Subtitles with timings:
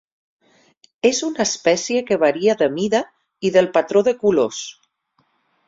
[1.09, 3.03] És una espècie que varia de mida
[3.49, 4.67] i del patró de colors.